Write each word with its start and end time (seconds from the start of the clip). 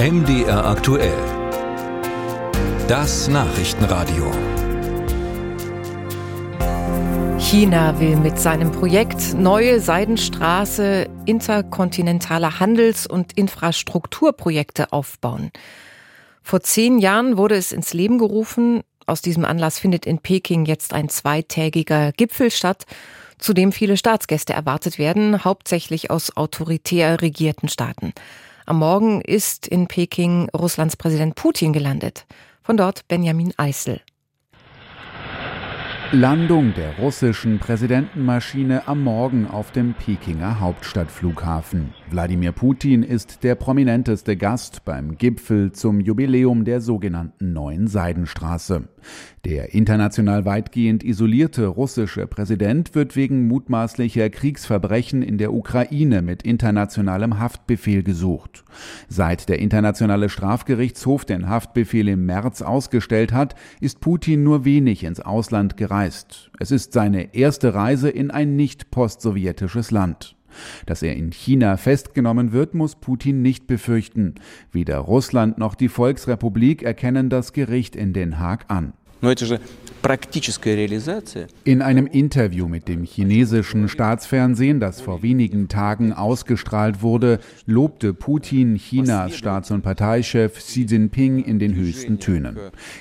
MDR 0.00 0.64
aktuell. 0.64 1.18
Das 2.86 3.26
Nachrichtenradio. 3.26 4.30
China 7.40 7.98
will 7.98 8.14
mit 8.14 8.38
seinem 8.38 8.70
Projekt 8.70 9.34
Neue 9.34 9.80
Seidenstraße 9.80 11.08
interkontinentale 11.26 12.60
Handels- 12.60 13.08
und 13.08 13.32
Infrastrukturprojekte 13.32 14.92
aufbauen. 14.92 15.50
Vor 16.44 16.60
zehn 16.60 17.00
Jahren 17.00 17.36
wurde 17.36 17.56
es 17.56 17.72
ins 17.72 17.92
Leben 17.92 18.18
gerufen. 18.18 18.82
Aus 19.06 19.20
diesem 19.20 19.44
Anlass 19.44 19.80
findet 19.80 20.06
in 20.06 20.20
Peking 20.20 20.64
jetzt 20.64 20.94
ein 20.94 21.08
zweitägiger 21.08 22.12
Gipfel 22.12 22.52
statt, 22.52 22.84
zu 23.38 23.52
dem 23.52 23.72
viele 23.72 23.96
Staatsgäste 23.96 24.52
erwartet 24.52 25.00
werden, 25.00 25.42
hauptsächlich 25.42 26.12
aus 26.12 26.36
autoritär 26.36 27.20
regierten 27.20 27.68
Staaten. 27.68 28.12
Am 28.68 28.80
Morgen 28.80 29.22
ist 29.22 29.66
in 29.66 29.86
Peking 29.86 30.50
Russlands 30.50 30.94
Präsident 30.94 31.36
Putin 31.36 31.72
gelandet. 31.72 32.26
Von 32.62 32.76
dort 32.76 33.08
Benjamin 33.08 33.54
Eisel. 33.56 34.02
Landung 36.10 36.72
der 36.72 36.96
russischen 36.96 37.58
Präsidentenmaschine 37.58 38.88
am 38.88 39.02
Morgen 39.02 39.46
auf 39.46 39.72
dem 39.72 39.92
Pekinger 39.92 40.58
Hauptstadtflughafen. 40.58 41.92
Wladimir 42.10 42.52
Putin 42.52 43.02
ist 43.02 43.44
der 43.44 43.56
prominenteste 43.56 44.38
Gast 44.38 44.86
beim 44.86 45.18
Gipfel 45.18 45.72
zum 45.72 46.00
Jubiläum 46.00 46.64
der 46.64 46.80
sogenannten 46.80 47.52
Neuen 47.52 47.88
Seidenstraße. 47.88 48.88
Der 49.44 49.74
international 49.74 50.46
weitgehend 50.46 51.04
isolierte 51.04 51.66
russische 51.66 52.26
Präsident 52.26 52.94
wird 52.94 53.14
wegen 53.14 53.46
mutmaßlicher 53.46 54.30
Kriegsverbrechen 54.30 55.22
in 55.22 55.36
der 55.36 55.52
Ukraine 55.52 56.22
mit 56.22 56.42
internationalem 56.42 57.38
Haftbefehl 57.38 58.02
gesucht. 58.02 58.64
Seit 59.08 59.50
der 59.50 59.58
internationale 59.58 60.30
Strafgerichtshof 60.30 61.26
den 61.26 61.50
Haftbefehl 61.50 62.08
im 62.08 62.24
März 62.24 62.62
ausgestellt 62.62 63.32
hat, 63.32 63.54
ist 63.80 64.00
Putin 64.00 64.42
nur 64.42 64.64
wenig 64.64 65.04
ins 65.04 65.20
Ausland 65.20 65.76
gereist. 65.76 65.97
Es 66.06 66.70
ist 66.70 66.92
seine 66.92 67.34
erste 67.34 67.74
Reise 67.74 68.08
in 68.10 68.30
ein 68.30 68.56
nicht 68.56 68.90
postsowjetisches 68.90 69.90
Land. 69.90 70.36
Dass 70.86 71.02
er 71.02 71.16
in 71.16 71.30
China 71.30 71.76
festgenommen 71.76 72.52
wird, 72.52 72.74
muss 72.74 72.96
Putin 72.96 73.42
nicht 73.42 73.66
befürchten. 73.66 74.34
Weder 74.72 74.98
Russland 74.98 75.58
noch 75.58 75.74
die 75.74 75.88
Volksrepublik 75.88 76.82
erkennen 76.82 77.30
das 77.30 77.52
Gericht 77.52 77.96
in 77.96 78.12
Den 78.12 78.38
Haag 78.38 78.66
an. 78.68 78.92
In 81.64 81.82
einem 81.82 82.06
Interview 82.06 82.68
mit 82.68 82.86
dem 82.86 83.02
chinesischen 83.02 83.88
Staatsfernsehen, 83.88 84.78
das 84.78 85.00
vor 85.00 85.24
wenigen 85.24 85.66
Tagen 85.66 86.12
ausgestrahlt 86.12 87.02
wurde, 87.02 87.40
lobte 87.66 88.14
Putin 88.14 88.76
Chinas 88.76 89.34
Staats- 89.34 89.72
und 89.72 89.82
Parteichef 89.82 90.58
Xi 90.58 90.82
Jinping 90.82 91.42
in 91.42 91.58
den 91.58 91.74
höchsten 91.74 92.20
Tönen. 92.20 92.56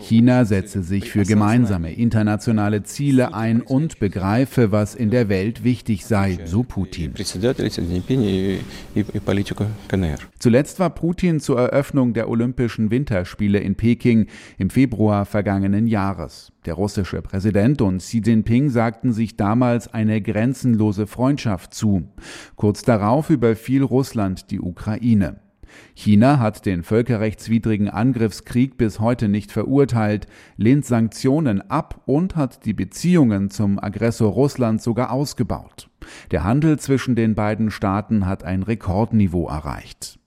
China 0.00 0.44
setze 0.44 0.82
sich 0.82 1.10
für 1.10 1.22
gemeinsame 1.22 1.92
internationale 1.92 2.82
Ziele 2.82 3.34
ein 3.34 3.62
und 3.62 4.00
begreife, 4.00 4.72
was 4.72 4.96
in 4.96 5.10
der 5.10 5.28
Welt 5.28 5.62
wichtig 5.62 6.04
sei, 6.04 6.40
so 6.44 6.64
Putin. 6.64 7.14
Zuletzt 10.40 10.80
war 10.80 10.90
Putin 10.90 11.38
zur 11.38 11.60
Eröffnung 11.60 12.14
der 12.14 12.28
Olympischen 12.28 12.90
Winterspiele 12.90 13.60
in 13.60 13.76
Peking 13.76 14.26
im 14.58 14.70
Februar 14.70 15.24
vergangenen 15.24 15.86
Jahres. 15.86 15.99
Der 16.66 16.74
russische 16.74 17.22
Präsident 17.22 17.82
und 17.82 17.98
Xi 17.98 18.22
Jinping 18.24 18.70
sagten 18.70 19.12
sich 19.12 19.36
damals 19.36 19.92
eine 19.92 20.20
grenzenlose 20.22 21.06
Freundschaft 21.06 21.74
zu. 21.74 22.08
Kurz 22.56 22.82
darauf 22.82 23.30
überfiel 23.30 23.82
Russland 23.82 24.50
die 24.50 24.60
Ukraine. 24.60 25.40
China 25.94 26.38
hat 26.38 26.66
den 26.66 26.82
völkerrechtswidrigen 26.82 27.88
Angriffskrieg 27.88 28.76
bis 28.76 29.00
heute 29.00 29.28
nicht 29.28 29.52
verurteilt, 29.52 30.26
lehnt 30.56 30.84
Sanktionen 30.84 31.60
ab 31.70 32.02
und 32.06 32.36
hat 32.36 32.64
die 32.64 32.74
Beziehungen 32.74 33.50
zum 33.50 33.78
Aggressor 33.78 34.30
Russland 34.30 34.82
sogar 34.82 35.10
ausgebaut. 35.10 35.88
Der 36.30 36.44
Handel 36.44 36.78
zwischen 36.78 37.14
den 37.14 37.34
beiden 37.34 37.70
Staaten 37.70 38.26
hat 38.26 38.44
ein 38.44 38.62
Rekordniveau 38.62 39.48
erreicht. 39.48 40.19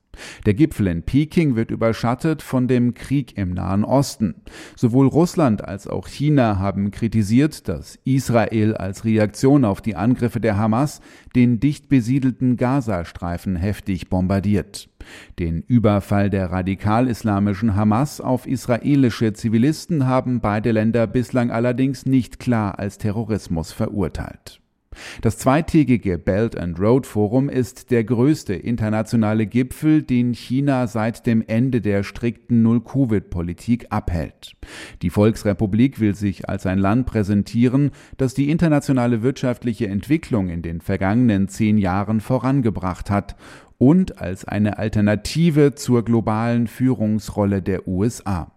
Der 0.45 0.53
Gipfel 0.53 0.87
in 0.87 1.03
Peking 1.03 1.55
wird 1.55 1.71
überschattet 1.71 2.41
von 2.41 2.67
dem 2.67 2.93
Krieg 2.93 3.37
im 3.37 3.53
Nahen 3.53 3.85
Osten. 3.85 4.35
Sowohl 4.75 5.07
Russland 5.07 5.63
als 5.63 5.87
auch 5.87 6.07
China 6.07 6.59
haben 6.59 6.91
kritisiert, 6.91 7.67
dass 7.69 7.97
Israel 8.03 8.75
als 8.75 9.05
Reaktion 9.05 9.63
auf 9.63 9.81
die 9.81 9.95
Angriffe 9.95 10.41
der 10.41 10.57
Hamas 10.57 10.99
den 11.35 11.59
dicht 11.59 11.87
besiedelten 11.87 12.57
Gazastreifen 12.57 13.55
heftig 13.55 14.09
bombardiert. 14.09 14.89
Den 15.39 15.61
Überfall 15.61 16.29
der 16.29 16.51
radikal-islamischen 16.51 17.75
Hamas 17.75 18.21
auf 18.21 18.47
israelische 18.47 19.33
Zivilisten 19.33 20.07
haben 20.07 20.41
beide 20.41 20.71
Länder 20.71 21.07
bislang 21.07 21.51
allerdings 21.51 22.05
nicht 22.05 22.39
klar 22.39 22.79
als 22.79 22.97
Terrorismus 22.97 23.71
verurteilt. 23.71 24.62
Das 25.21 25.37
zweitägige 25.37 26.17
Belt 26.17 26.57
and 26.57 26.79
Road 26.79 27.05
Forum 27.05 27.49
ist 27.49 27.91
der 27.91 28.03
größte 28.03 28.53
internationale 28.53 29.45
Gipfel, 29.45 30.03
den 30.03 30.33
China 30.33 30.87
seit 30.87 31.25
dem 31.25 31.43
Ende 31.45 31.81
der 31.81 32.03
strikten 32.03 32.61
Null-Covid-Politik 32.61 33.87
abhält. 33.89 34.55
Die 35.01 35.09
Volksrepublik 35.09 35.99
will 35.99 36.15
sich 36.15 36.49
als 36.49 36.65
ein 36.65 36.79
Land 36.79 37.05
präsentieren, 37.05 37.91
das 38.17 38.33
die 38.33 38.49
internationale 38.49 39.21
wirtschaftliche 39.21 39.87
Entwicklung 39.87 40.49
in 40.49 40.61
den 40.61 40.81
vergangenen 40.81 41.47
zehn 41.47 41.77
Jahren 41.77 42.21
vorangebracht 42.21 43.09
hat 43.09 43.35
und 43.77 44.19
als 44.19 44.45
eine 44.45 44.77
Alternative 44.77 45.75
zur 45.75 46.05
globalen 46.05 46.67
Führungsrolle 46.67 47.61
der 47.61 47.87
USA. 47.87 48.51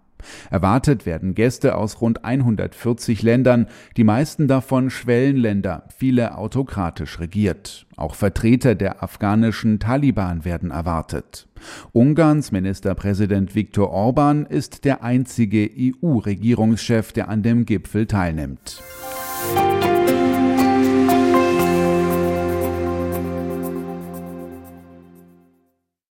Erwartet 0.51 1.07
werden 1.07 1.35
Gäste 1.35 1.77
aus 1.77 2.01
rund 2.01 2.25
140 2.25 3.23
Ländern, 3.23 3.67
die 3.97 4.05
meisten 4.05 4.49
davon 4.49 4.91
Schwellenländer, 4.91 5.85
viele 5.97 6.37
autokratisch 6.37 7.21
regiert. 7.21 7.87
Auch 7.97 8.15
Vertreter 8.15 8.75
der 8.75 9.03
afghanischen 9.03 9.79
Taliban 9.79 10.45
werden 10.45 10.71
erwartet. 10.71 11.49
Ungarns 11.93 12.53
Ministerpräsident 12.53 13.55
Viktor 13.55 13.91
Orban 13.91 14.47
ist 14.47 14.85
der 14.85 15.03
einzige 15.03 15.71
EU-Regierungschef, 15.79 17.13
der 17.13 17.29
an 17.29 17.43
dem 17.43 17.65
Gipfel 17.65 18.07
teilnimmt. 18.07 18.83